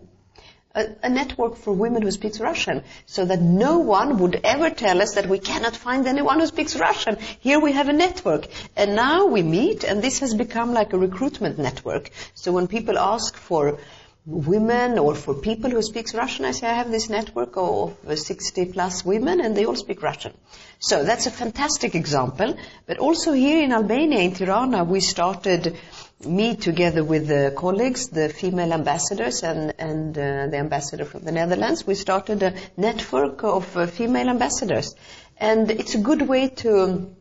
a, 0.76 0.88
a, 1.04 1.10
network 1.10 1.56
for 1.56 1.74
women 1.74 2.02
who 2.02 2.12
speaks 2.12 2.40
Russian, 2.40 2.84
so 3.06 3.26
that 3.26 3.42
no 3.42 3.80
one 3.80 4.20
would 4.20 4.42
ever 4.44 4.70
tell 4.70 5.02
us 5.02 5.16
that 5.16 5.28
we 5.28 5.40
cannot 5.40 5.76
find 5.76 6.06
anyone 6.08 6.40
who 6.40 6.46
speaks 6.46 6.76
Russian. 6.76 7.18
Here 7.40 7.60
we 7.60 7.72
have 7.72 7.88
a 7.88 7.94
network, 7.94 8.48
and 8.76 8.96
now 8.96 9.26
we 9.26 9.42
meet, 9.42 9.84
and 9.84 10.02
this 10.02 10.20
has 10.20 10.34
become 10.34 10.74
like 10.74 10.94
a 10.94 10.98
recruitment 10.98 11.58
network. 11.58 12.12
So 12.34 12.52
when 12.52 12.68
people 12.68 13.00
ask 13.00 13.36
for 13.36 13.80
women 14.26 14.98
or 14.98 15.14
for 15.14 15.36
people 15.36 15.70
who 15.70 15.82
speaks 15.82 16.14
Russian, 16.16 16.46
I 16.46 16.52
say 16.52 16.68
I 16.68 16.74
have 16.74 16.90
this 16.90 17.10
network 17.10 17.54
of 17.58 17.96
60 18.16 18.66
plus 18.66 19.06
women 19.06 19.40
and 19.40 19.56
they 19.56 19.66
all 19.66 19.76
speak 19.76 20.02
Russian. 20.02 20.34
So 20.80 21.04
that's 21.04 21.28
a 21.28 21.32
fantastic 21.32 21.94
example. 21.94 22.58
But 22.88 22.98
also 22.98 23.34
here 23.34 23.64
in 23.64 23.72
Albania, 23.72 24.20
in 24.20 24.34
Tirana, 24.34 24.84
we 24.84 25.00
started 25.00 25.78
me 26.24 26.56
together 26.56 27.04
with 27.04 27.28
the 27.28 27.54
colleagues, 27.56 28.10
the 28.10 28.30
female 28.30 28.74
ambassadors 28.74 29.44
and, 29.44 29.74
and 29.78 30.18
uh, 30.18 30.48
the 30.48 30.58
ambassador 30.58 31.06
from 31.06 31.24
the 31.24 31.32
Netherlands, 31.32 31.86
we 31.86 31.96
started 31.96 32.42
a 32.44 32.54
network 32.78 33.44
of 33.44 33.76
uh, 33.78 33.86
female 33.88 34.30
ambassadors. 34.30 34.96
And 35.38 35.70
it's 35.70 35.96
a 35.96 36.00
good 36.00 36.22
way 36.22 36.50
to, 36.50 37.14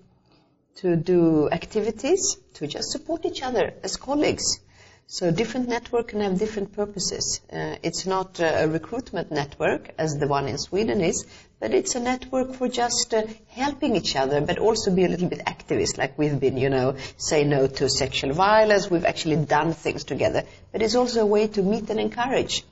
to 0.77 0.97
do 0.97 1.49
activities, 1.51 2.37
to 2.55 2.67
just 2.67 2.91
support 2.93 3.25
each 3.25 3.43
other 3.43 3.75
as 3.83 3.97
colleagues. 3.97 4.61
So 5.07 5.31
different 5.31 5.69
network 5.69 6.09
can 6.09 6.21
have 6.23 6.39
different 6.39 6.73
purposes. 6.73 7.41
Uh, 7.53 7.77
it's 7.83 8.07
not 8.07 8.41
a 8.41 8.67
recruitment 8.67 9.31
network 9.31 9.91
as 9.99 10.17
the 10.19 10.27
one 10.27 10.49
in 10.49 10.57
Sweden 10.57 11.03
is, 11.03 11.27
but 11.61 11.75
it's 11.75 11.95
a 11.95 12.01
network 12.01 12.55
for 12.55 12.69
just 12.69 13.13
uh, 13.13 13.23
helping 13.49 13.97
each 13.97 14.17
other, 14.17 14.41
but 14.41 14.59
also 14.59 14.91
be 14.91 15.05
a 15.05 15.09
little 15.09 15.29
bit 15.29 15.41
activist, 15.41 15.99
like 15.99 16.19
we've 16.19 16.41
been, 16.41 16.57
you 16.57 16.71
know, 16.71 16.97
say 17.19 17.45
no 17.45 17.67
to 17.67 17.89
sexual 17.91 18.33
violence. 18.33 18.91
We've 18.91 19.05
actually 19.05 19.45
done 19.45 19.75
things 19.75 20.05
together, 20.05 20.45
but 20.73 20.81
it's 20.81 20.95
also 20.95 21.21
a 21.23 21.27
way 21.27 21.49
to 21.49 21.63
meet 21.63 21.91
and 21.91 22.01
encourage. 22.01 22.65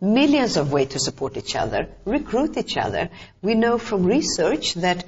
Millions 0.00 0.56
of 0.56 0.72
ways 0.72 0.88
to 0.88 0.98
support 0.98 1.36
each 1.36 1.56
other, 1.56 1.88
recruit 2.06 2.56
each 2.56 2.78
other. 2.78 3.10
We 3.42 3.54
know 3.54 3.76
from 3.76 4.06
research 4.06 4.74
that, 4.74 5.04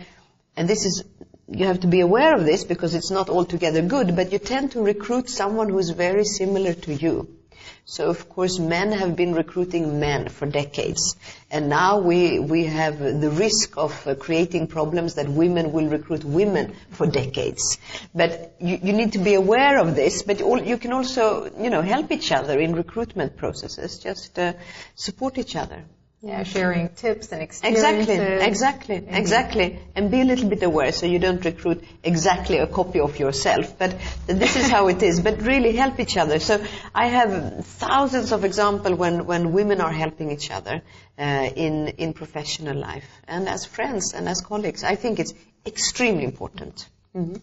and 0.55 0.69
this 0.69 0.85
is 0.85 1.03
you 1.51 1.67
have 1.67 1.81
to 1.81 1.87
be 1.87 2.01
aware 2.01 2.35
of 2.35 2.45
this 2.45 2.65
because 2.65 2.95
it's 2.95 3.11
not 3.11 3.31
altogether 3.31 3.83
good, 3.83 4.15
but 4.15 4.33
you 4.33 4.39
tend 4.39 4.73
to 4.73 4.83
recruit 4.83 5.31
someone 5.31 5.69
who's 5.69 5.91
very 5.91 6.25
similar 6.25 6.75
to 6.75 6.95
you. 6.95 7.39
So 7.85 8.11
of 8.11 8.29
course 8.29 8.59
men 8.59 8.93
have 8.93 9.17
been 9.17 9.35
recruiting 9.35 9.99
men 9.99 10.29
for 10.29 10.45
decades. 10.45 11.17
And 11.51 11.71
now 11.71 12.01
we, 12.01 12.39
we 12.39 12.65
have 12.65 12.99
the 12.99 13.31
risk 13.31 13.79
of 13.79 14.07
uh, 14.07 14.15
creating 14.15 14.67
problems 14.67 15.15
that 15.15 15.27
women 15.27 15.73
will 15.73 15.89
recruit 15.89 16.23
women 16.23 16.75
for 16.91 17.07
decades. 17.07 17.79
But 18.15 18.55
you, 18.61 18.79
you 18.83 18.93
need 18.93 19.15
to 19.15 19.19
be 19.19 19.33
aware 19.33 19.79
of 19.79 19.97
this, 19.97 20.23
but 20.23 20.41
you, 20.41 20.63
you, 20.63 20.77
can 20.77 20.93
also, 20.93 21.51
you 21.59 21.71
know, 21.71 21.81
help 21.81 22.13
each 22.13 22.31
other 22.31 22.61
in 22.61 22.75
recruitment 22.75 23.39
processes. 23.39 23.99
Just 23.99 24.39
uh, 24.39 24.53
support 24.95 25.39
each 25.39 25.57
other. 25.57 25.83
Yeah, 26.21 26.43
sharing 26.43 26.89
tips 26.89 27.31
and 27.31 27.41
experiences. 27.43 28.09
Exactly, 28.09 28.47
exactly, 28.47 28.97
mm-hmm. 28.97 29.15
exactly. 29.15 29.79
And 29.95 30.11
be 30.11 30.21
a 30.21 30.25
little 30.25 30.49
bit 30.49 30.65
aware 30.65 30.91
so 30.91 31.07
you 31.07 31.21
don't 31.21 31.45
recruit 31.45 31.85
exactly 32.03 32.59
a 32.59 32.67
copy 32.67 32.99
of 32.99 33.21
yourself. 33.21 33.79
But 33.79 33.95
this 34.27 34.57
is 34.57 34.69
how 34.69 34.89
it 34.89 35.01
is. 35.05 35.21
But 35.21 35.43
really 35.43 35.77
help 35.77 36.01
each 36.01 36.17
other. 36.17 36.41
So 36.41 36.61
I 36.93 37.07
have 37.07 37.65
thousands 37.65 38.33
of 38.33 38.45
examples 38.45 38.99
when, 38.99 39.27
when 39.27 39.53
women 39.53 39.81
are 39.81 39.93
helping 39.93 40.33
each 40.33 40.51
other 40.51 40.83
uh, 41.17 41.23
in, 41.23 41.87
in 41.87 42.13
professional 42.15 42.77
life. 42.77 43.09
And 43.29 43.49
as 43.49 43.65
friends 43.65 44.13
and 44.13 44.29
as 44.29 44.41
colleagues, 44.41 44.83
I 44.83 44.97
think 44.97 45.21
it's 45.21 45.35
extremely 45.65 46.25
important. 46.25 46.89
Mm-hmm. 47.15 47.37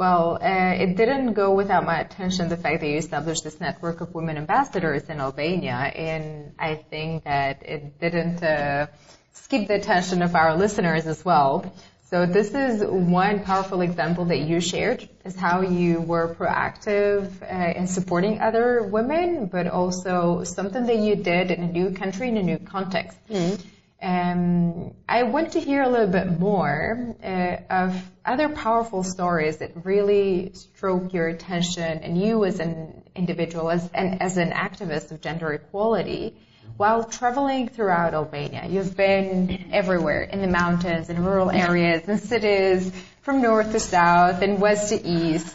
Well, 0.00 0.38
uh, 0.40 0.82
it 0.84 0.96
didn't 0.96 1.34
go 1.34 1.52
without 1.52 1.84
my 1.84 2.00
attention 2.00 2.48
the 2.48 2.56
fact 2.56 2.80
that 2.80 2.88
you 2.88 2.96
established 2.96 3.44
this 3.44 3.60
network 3.60 4.00
of 4.00 4.14
women 4.14 4.38
ambassadors 4.38 5.10
in 5.10 5.20
Albania, 5.20 5.74
and 5.74 6.54
I 6.58 6.76
think 6.76 7.24
that 7.24 7.62
it 7.66 8.00
didn't 8.00 8.42
uh, 8.42 8.86
skip 9.34 9.68
the 9.68 9.74
attention 9.74 10.22
of 10.22 10.34
our 10.34 10.56
listeners 10.56 11.06
as 11.06 11.22
well. 11.22 11.70
So 12.08 12.24
this 12.24 12.54
is 12.54 12.82
one 12.82 13.44
powerful 13.44 13.82
example 13.82 14.24
that 14.24 14.38
you 14.38 14.62
shared 14.62 15.06
is 15.26 15.36
how 15.36 15.60
you 15.60 16.00
were 16.00 16.34
proactive 16.34 17.26
uh, 17.42 17.78
in 17.78 17.86
supporting 17.86 18.40
other 18.40 18.82
women, 18.82 19.48
but 19.48 19.66
also 19.66 20.44
something 20.44 20.86
that 20.86 20.96
you 20.96 21.16
did 21.16 21.50
in 21.50 21.62
a 21.62 21.70
new 21.70 21.90
country 21.90 22.30
in 22.30 22.38
a 22.38 22.42
new 22.42 22.58
context. 22.58 23.18
Mm-hmm. 23.28 23.68
Um, 24.02 24.94
I 25.06 25.24
want 25.24 25.52
to 25.52 25.60
hear 25.60 25.82
a 25.82 25.88
little 25.88 26.06
bit 26.06 26.38
more 26.38 27.16
uh, 27.22 27.56
of 27.68 28.10
other 28.24 28.48
powerful 28.48 29.02
stories 29.02 29.58
that 29.58 29.84
really 29.84 30.52
stroke 30.54 31.12
your 31.12 31.28
attention 31.28 31.98
and 31.98 32.18
you 32.18 32.44
as 32.46 32.60
an 32.60 33.02
individual, 33.14 33.70
as, 33.70 33.90
and 33.92 34.22
as 34.22 34.38
an 34.38 34.52
activist 34.52 35.10
of 35.10 35.20
gender 35.20 35.52
equality, 35.52 36.34
while 36.78 37.04
traveling 37.04 37.68
throughout 37.68 38.14
Albania. 38.14 38.66
You've 38.66 38.96
been 38.96 39.68
everywhere, 39.70 40.22
in 40.22 40.40
the 40.40 40.48
mountains, 40.48 41.10
in 41.10 41.22
rural 41.22 41.50
areas, 41.50 42.08
in 42.08 42.16
cities, 42.18 42.90
from 43.20 43.42
north 43.42 43.72
to 43.72 43.80
south, 43.80 44.40
and 44.40 44.58
west 44.62 44.88
to 44.90 45.06
east. 45.06 45.54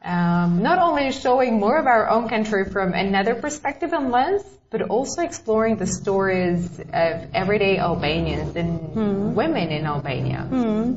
Um, 0.00 0.62
not 0.62 0.78
only 0.78 1.10
showing 1.10 1.58
more 1.58 1.76
of 1.76 1.86
our 1.86 2.08
own 2.08 2.28
country 2.28 2.66
from 2.70 2.92
another 2.92 3.34
perspective 3.34 3.92
and 3.92 4.12
lens, 4.12 4.44
but 4.74 4.90
also 4.90 5.22
exploring 5.22 5.76
the 5.76 5.86
stories 5.86 6.80
of 6.80 7.28
everyday 7.32 7.78
Albanians 7.78 8.56
and 8.56 8.80
hmm. 8.80 9.32
women 9.32 9.68
in 9.68 9.86
Albania. 9.86 10.40
Hmm. 10.40 10.96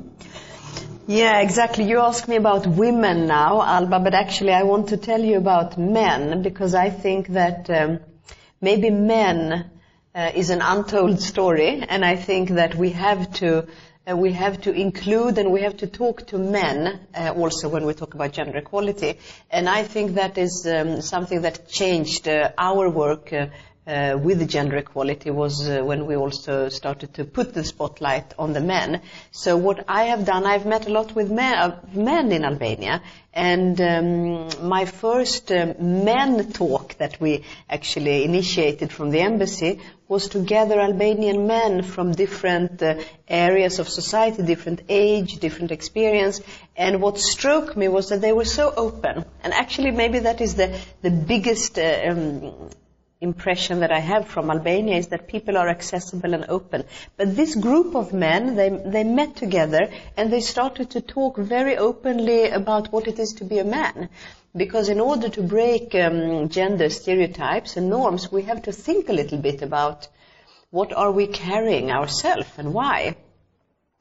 Yeah, 1.06 1.42
exactly. 1.42 1.84
You 1.84 2.00
ask 2.00 2.28
me 2.28 2.38
about 2.38 2.66
women 2.66 3.28
now, 3.28 3.62
Alba, 3.62 4.00
but 4.00 4.16
actually 4.16 4.52
I 4.52 4.64
want 4.64 4.90
to 4.90 4.98
tell 4.98 5.22
you 5.22 5.38
about 5.38 5.78
men 5.78 6.42
because 6.42 6.74
I 6.74 6.90
think 6.90 7.28
that 7.28 7.70
um, 7.70 8.00
maybe 8.60 8.90
men 8.90 9.70
uh, 10.16 10.32
is 10.34 10.50
an 10.50 10.64
untold 10.64 11.22
story, 11.22 11.86
and 11.88 12.04
I 12.04 12.16
think 12.16 12.50
that 12.50 12.74
we 12.74 12.90
have 12.90 13.32
to 13.34 13.68
uh, 14.10 14.16
we 14.16 14.32
have 14.32 14.62
to 14.62 14.72
include 14.72 15.38
and 15.38 15.52
we 15.52 15.62
have 15.62 15.78
to 15.78 15.88
talk 15.88 16.26
to 16.28 16.38
men 16.38 17.00
uh, 17.14 17.34
also 17.36 17.68
when 17.68 17.86
we 17.86 17.94
talk 17.94 18.14
about 18.14 18.32
gender 18.32 18.58
equality. 18.58 19.20
And 19.52 19.68
I 19.68 19.84
think 19.84 20.14
that 20.14 20.38
is 20.38 20.66
um, 20.66 21.02
something 21.02 21.42
that 21.42 21.68
changed 21.68 22.28
uh, 22.28 22.52
our 22.58 22.90
work 22.90 23.34
uh, 23.88 24.18
with 24.22 24.48
gender 24.50 24.78
equality 24.78 25.32
was 25.32 25.68
uh, 25.68 25.82
when 25.82 26.06
we 26.06 26.16
also 26.16 26.68
started 26.70 27.14
to 27.14 27.24
put 27.24 27.54
the 27.54 27.64
spotlight 27.64 28.34
on 28.38 28.54
the 28.54 28.60
men. 28.60 29.02
So 29.32 29.56
what 29.56 29.86
I 29.88 30.04
have 30.04 30.26
done, 30.26 30.46
I've 30.46 30.66
met 30.66 30.88
a 30.88 30.92
lot 30.92 31.16
with 31.16 31.32
men, 31.32 31.54
uh, 31.56 31.80
men 31.94 32.32
in 32.32 32.44
Albania, 32.44 33.02
and 33.34 33.80
um, 33.80 34.50
my 34.68 34.86
first 34.86 35.52
um, 35.52 36.04
men 36.04 36.52
talk 36.52 36.98
that 36.98 37.22
we 37.22 37.46
actually 37.70 38.26
initiated 38.26 38.92
from 38.92 39.12
the 39.12 39.22
embassy 39.22 39.80
was 40.08 40.30
to 40.30 40.40
gather 40.40 40.80
Albanian 40.80 41.48
men 41.48 41.84
from 41.84 42.14
different 42.14 42.82
uh, 42.82 42.96
areas 43.28 43.80
of 43.80 43.88
society, 43.88 44.42
different 44.44 44.82
age, 44.90 45.38
different 45.40 45.72
experience. 45.72 46.42
And 46.76 47.02
what 47.02 47.20
struck 47.20 47.78
me 47.78 47.88
was 47.88 48.10
that 48.10 48.22
they 48.22 48.34
were 48.34 48.46
so 48.46 48.74
open. 48.76 49.26
And 49.44 49.54
actually, 49.54 49.92
maybe 49.92 50.20
that 50.20 50.42
is 50.42 50.56
the 50.56 50.78
the 51.02 51.12
biggest. 51.12 51.78
Uh, 51.78 52.02
um, 52.10 52.70
impression 53.20 53.80
that 53.80 53.92
I 53.92 54.00
have 54.00 54.28
from 54.28 54.52
Albania 54.52 54.98
is 54.98 55.08
that 55.08 55.28
people 55.28 55.58
are 55.58 55.70
accessible 55.70 56.34
and 56.34 56.46
open. 56.50 56.84
But 57.16 57.36
this 57.36 57.56
group 57.56 57.96
of 57.96 58.14
men, 58.14 58.56
they, 58.56 58.70
they 58.70 59.04
met 59.04 59.36
together 59.36 59.90
and 60.16 60.32
they 60.32 60.42
started 60.42 60.92
to 60.92 61.02
talk 61.02 61.38
very 61.38 61.78
openly 61.78 62.50
about 62.50 62.92
what 62.92 63.08
it 63.08 63.18
is 63.18 63.34
to 63.34 63.44
be 63.44 63.58
a 63.58 63.64
man. 63.64 64.10
Because 64.56 64.90
in 64.90 65.00
order 65.00 65.30
to 65.30 65.42
break 65.42 65.96
um, 65.96 66.50
gender 66.50 66.90
stereotypes 66.90 67.78
and 67.78 67.90
norms, 67.90 68.32
we 68.32 68.44
have 68.44 68.64
to 68.64 68.72
think 68.72 69.10
a 69.10 69.14
little 69.14 69.40
bit 69.40 69.62
about 69.62 70.08
what 70.70 70.94
are 70.94 71.12
we 71.12 71.28
carrying 71.28 71.92
ourselves 71.92 72.50
and 72.58 72.74
why. 72.74 73.16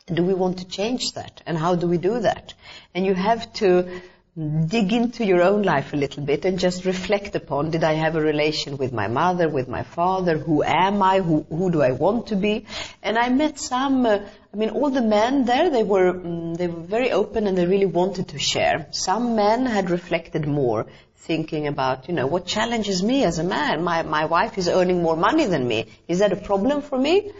Do 0.06 0.24
we 0.24 0.34
want 0.34 0.58
to 0.58 0.66
change 0.66 1.12
that? 1.12 1.42
And 1.46 1.58
how 1.58 1.74
do 1.74 1.88
we 1.88 1.98
do 1.98 2.20
that? 2.20 2.54
And 2.94 3.04
you 3.04 3.14
have 3.14 3.52
to 3.54 4.00
dig 4.36 4.92
into 4.92 5.24
your 5.24 5.40
own 5.40 5.62
life 5.62 5.94
a 5.94 5.96
little 5.96 6.22
bit 6.22 6.44
and 6.44 6.58
just 6.58 6.84
reflect 6.84 7.34
upon 7.34 7.70
did 7.70 7.82
I 7.82 7.94
have 7.94 8.16
a 8.16 8.20
relation 8.20 8.76
with 8.76 8.92
my 8.92 9.08
mother, 9.08 9.48
with 9.48 9.66
my 9.66 9.82
father, 9.82 10.36
who 10.36 10.62
am 10.62 11.02
I, 11.02 11.20
who, 11.20 11.46
who 11.48 11.70
do 11.70 11.80
I 11.80 11.92
want 11.92 12.26
to 12.26 12.36
be? 12.36 12.66
And 13.02 13.16
I 13.16 13.30
met 13.30 13.58
some, 13.58 14.04
uh, 14.04 14.18
I 14.52 14.56
mean, 14.56 14.68
all 14.68 14.90
the 14.90 15.00
men 15.00 15.46
there, 15.46 15.70
they 15.70 15.82
were, 15.82 16.10
um, 16.10 16.54
they 16.54 16.66
were 16.66 16.82
very 16.82 17.12
open 17.12 17.46
and 17.46 17.56
they 17.56 17.64
really 17.64 17.86
wanted 17.86 18.28
to 18.28 18.38
share. 18.38 18.88
Some 18.90 19.36
men 19.36 19.64
had 19.64 19.88
reflected 19.88 20.46
more, 20.46 20.84
thinking 21.16 21.66
about, 21.66 22.06
you 22.06 22.12
know, 22.12 22.26
what 22.26 22.44
challenges 22.44 23.02
me 23.02 23.24
as 23.24 23.38
a 23.38 23.44
man? 23.44 23.82
My, 23.84 24.02
my 24.02 24.26
wife 24.26 24.58
is 24.58 24.68
earning 24.68 25.02
more 25.02 25.16
money 25.16 25.46
than 25.46 25.66
me. 25.66 25.86
Is 26.08 26.18
that 26.18 26.34
a 26.34 26.36
problem 26.36 26.82
for 26.82 26.98
me? 26.98 27.32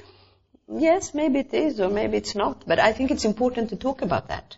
Yes, 0.66 1.12
maybe 1.12 1.40
it 1.40 1.52
is, 1.52 1.78
or 1.78 1.90
maybe 1.90 2.16
it's 2.16 2.34
not. 2.34 2.64
But 2.66 2.78
I 2.78 2.94
think 2.94 3.10
it's 3.10 3.26
important 3.26 3.68
to 3.70 3.76
talk 3.76 4.00
about 4.00 4.28
that 4.28 4.56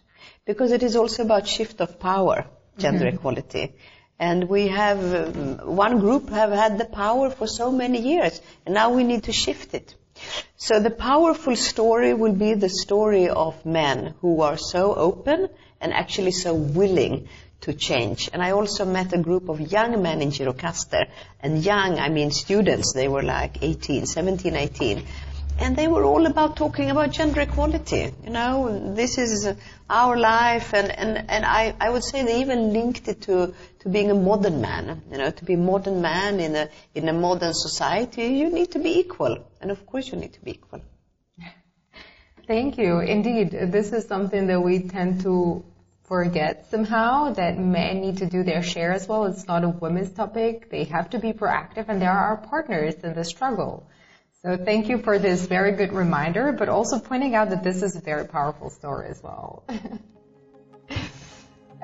because 0.48 0.72
it 0.72 0.82
is 0.82 0.96
also 0.96 1.24
about 1.24 1.46
shift 1.46 1.82
of 1.82 2.00
power, 2.00 2.46
gender 2.78 3.04
mm-hmm. 3.04 3.16
equality. 3.16 3.74
And 4.18 4.48
we 4.48 4.68
have, 4.68 4.98
um, 5.14 5.76
one 5.76 6.00
group 6.00 6.30
have 6.30 6.50
had 6.50 6.78
the 6.78 6.86
power 6.86 7.28
for 7.28 7.46
so 7.46 7.70
many 7.70 8.00
years, 8.00 8.40
and 8.64 8.74
now 8.74 8.94
we 8.94 9.04
need 9.04 9.24
to 9.24 9.32
shift 9.32 9.74
it. 9.74 9.94
So 10.56 10.80
the 10.80 10.90
powerful 10.90 11.54
story 11.54 12.14
will 12.14 12.32
be 12.32 12.54
the 12.54 12.70
story 12.70 13.28
of 13.28 13.66
men 13.66 14.14
who 14.22 14.40
are 14.40 14.56
so 14.56 14.94
open 14.94 15.50
and 15.82 15.92
actually 15.92 16.32
so 16.32 16.54
willing 16.54 17.28
to 17.60 17.74
change. 17.74 18.30
And 18.32 18.42
I 18.42 18.52
also 18.52 18.86
met 18.86 19.12
a 19.12 19.18
group 19.18 19.50
of 19.50 19.60
young 19.60 20.00
men 20.02 20.22
in 20.22 20.30
Gjirokastër, 20.30 21.08
and 21.40 21.62
young, 21.62 21.98
I 21.98 22.08
mean 22.08 22.30
students, 22.30 22.94
they 22.94 23.08
were 23.08 23.22
like 23.22 23.62
18, 23.62 24.06
17, 24.06 24.56
18, 24.56 25.04
and 25.58 25.76
they 25.76 25.88
were 25.88 26.04
all 26.04 26.26
about 26.26 26.56
talking 26.56 26.90
about 26.90 27.10
gender 27.10 27.40
equality. 27.40 28.12
You 28.24 28.30
know, 28.30 28.94
this 28.94 29.18
is 29.18 29.48
our 29.90 30.16
life, 30.16 30.72
and, 30.72 30.90
and, 30.90 31.30
and 31.30 31.44
I, 31.44 31.74
I 31.80 31.90
would 31.90 32.04
say 32.04 32.24
they 32.24 32.40
even 32.40 32.72
linked 32.72 33.08
it 33.08 33.22
to, 33.22 33.54
to 33.80 33.88
being 33.88 34.10
a 34.10 34.14
modern 34.14 34.60
man. 34.60 35.02
You 35.10 35.18
know, 35.18 35.30
to 35.30 35.44
be 35.44 35.54
a 35.54 35.58
modern 35.58 36.00
man 36.00 36.40
in 36.40 36.54
a, 36.54 36.68
in 36.94 37.08
a 37.08 37.12
modern 37.12 37.54
society, 37.54 38.26
you 38.26 38.50
need 38.50 38.72
to 38.72 38.78
be 38.78 38.98
equal. 38.98 39.38
And 39.60 39.70
of 39.70 39.84
course 39.84 40.08
you 40.08 40.18
need 40.18 40.32
to 40.34 40.40
be 40.40 40.52
equal. 40.52 40.80
Thank 42.46 42.78
you. 42.78 43.00
Indeed, 43.00 43.50
this 43.50 43.92
is 43.92 44.06
something 44.06 44.46
that 44.46 44.60
we 44.60 44.80
tend 44.88 45.20
to 45.22 45.64
forget 46.04 46.70
somehow 46.70 47.34
that 47.34 47.58
men 47.58 48.00
need 48.00 48.16
to 48.18 48.26
do 48.26 48.42
their 48.42 48.62
share 48.62 48.92
as 48.92 49.06
well. 49.06 49.26
It's 49.26 49.46
not 49.46 49.64
a 49.64 49.68
women's 49.68 50.10
topic. 50.12 50.70
They 50.70 50.84
have 50.84 51.10
to 51.10 51.18
be 51.18 51.34
proactive 51.34 51.86
and 51.88 52.00
they 52.00 52.06
are 52.06 52.18
our 52.18 52.36
partners 52.38 52.94
in 53.02 53.12
the 53.12 53.24
struggle. 53.24 53.86
So 54.48 54.56
thank 54.56 54.88
you 54.88 54.96
for 54.96 55.18
this 55.18 55.44
very 55.44 55.72
good 55.72 55.92
reminder, 55.92 56.52
but 56.52 56.70
also 56.70 56.98
pointing 56.98 57.34
out 57.34 57.50
that 57.50 57.62
this 57.62 57.82
is 57.82 57.96
a 57.96 58.00
very 58.00 58.24
powerful 58.24 58.70
story 58.70 59.08
as 59.10 59.22
well. 59.22 59.62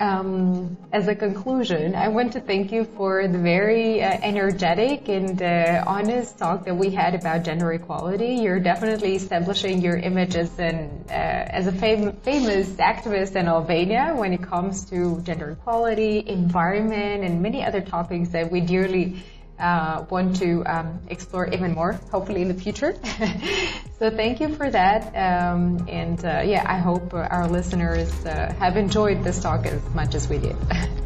um, 0.00 0.78
as 0.90 1.06
a 1.06 1.14
conclusion, 1.14 1.94
I 1.94 2.08
want 2.08 2.32
to 2.32 2.40
thank 2.40 2.72
you 2.72 2.86
for 2.86 3.28
the 3.28 3.36
very 3.36 4.02
uh, 4.02 4.18
energetic 4.22 5.10
and 5.10 5.42
uh, 5.42 5.84
honest 5.86 6.38
talk 6.38 6.64
that 6.64 6.74
we 6.74 6.88
had 6.88 7.14
about 7.14 7.44
gender 7.44 7.70
equality. 7.70 8.36
You're 8.36 8.60
definitely 8.60 9.16
establishing 9.16 9.82
your 9.82 9.98
image 9.98 10.34
as, 10.34 10.58
an, 10.58 11.04
uh, 11.10 11.12
as 11.12 11.66
a 11.66 11.72
fam- 11.72 12.16
famous 12.22 12.66
activist 12.76 13.36
in 13.36 13.46
Albania 13.46 14.14
when 14.16 14.32
it 14.32 14.42
comes 14.42 14.86
to 14.86 15.20
gender 15.20 15.50
equality, 15.50 16.24
environment, 16.26 17.24
and 17.24 17.42
many 17.42 17.62
other 17.62 17.82
topics 17.82 18.30
that 18.30 18.50
we 18.50 18.62
dearly 18.62 19.22
uh, 19.58 20.04
want 20.10 20.36
to 20.36 20.64
um, 20.66 21.00
explore 21.08 21.46
even 21.48 21.74
more, 21.74 21.92
hopefully 22.10 22.42
in 22.42 22.48
the 22.48 22.54
future. 22.54 22.94
so 23.98 24.10
thank 24.10 24.40
you 24.40 24.54
for 24.54 24.70
that. 24.70 25.14
Um, 25.14 25.86
and 25.88 26.22
uh, 26.24 26.42
yeah, 26.44 26.64
I 26.66 26.78
hope 26.78 27.14
our 27.14 27.48
listeners 27.48 28.10
uh, 28.26 28.52
have 28.58 28.76
enjoyed 28.76 29.24
this 29.24 29.40
talk 29.40 29.66
as 29.66 29.82
much 29.94 30.14
as 30.14 30.28
we 30.28 30.38
did. 30.38 30.56